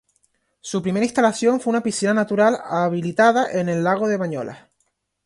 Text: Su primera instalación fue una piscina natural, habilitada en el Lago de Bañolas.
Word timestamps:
Su 0.61 0.81
primera 0.81 1.05
instalación 1.05 1.59
fue 1.61 1.69
una 1.69 1.83
piscina 1.83 2.11
natural, 2.11 2.57
habilitada 2.65 3.51
en 3.51 3.69
el 3.69 3.83
Lago 3.83 4.07
de 4.07 4.17
Bañolas. 4.17 4.57